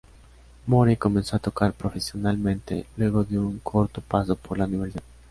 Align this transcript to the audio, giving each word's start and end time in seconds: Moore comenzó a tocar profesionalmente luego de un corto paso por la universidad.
Moore 0.65 0.97
comenzó 0.97 1.35
a 1.35 1.39
tocar 1.39 1.73
profesionalmente 1.73 2.87
luego 2.97 3.23
de 3.23 3.37
un 3.37 3.59
corto 3.59 4.01
paso 4.01 4.35
por 4.35 4.57
la 4.57 4.65
universidad. 4.65 5.03